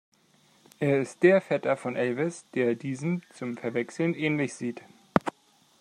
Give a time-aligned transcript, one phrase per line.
[0.79, 4.81] Er ist der Vetter von Elvis, der diesem zum Verwechseln ähnlich sieht.